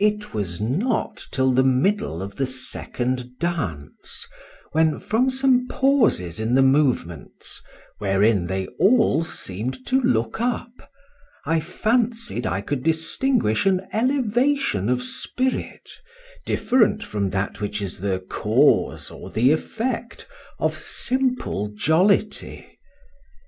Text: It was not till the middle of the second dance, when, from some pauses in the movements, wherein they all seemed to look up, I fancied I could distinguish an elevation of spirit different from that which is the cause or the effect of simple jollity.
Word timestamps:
It 0.00 0.34
was 0.34 0.60
not 0.60 1.24
till 1.30 1.52
the 1.52 1.62
middle 1.62 2.22
of 2.22 2.34
the 2.34 2.46
second 2.48 3.38
dance, 3.38 4.26
when, 4.72 4.98
from 4.98 5.30
some 5.30 5.68
pauses 5.68 6.40
in 6.40 6.54
the 6.56 6.62
movements, 6.62 7.62
wherein 7.98 8.48
they 8.48 8.66
all 8.80 9.22
seemed 9.22 9.86
to 9.86 10.00
look 10.02 10.40
up, 10.40 10.90
I 11.46 11.60
fancied 11.60 12.48
I 12.48 12.62
could 12.62 12.82
distinguish 12.82 13.64
an 13.64 13.86
elevation 13.92 14.88
of 14.88 15.04
spirit 15.04 15.88
different 16.44 17.04
from 17.04 17.30
that 17.30 17.60
which 17.60 17.80
is 17.80 18.00
the 18.00 18.18
cause 18.28 19.08
or 19.08 19.30
the 19.30 19.52
effect 19.52 20.26
of 20.58 20.76
simple 20.76 21.68
jollity. 21.68 22.80